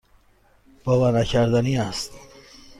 باورنکردنی 0.83 1.77
است. 1.77 2.11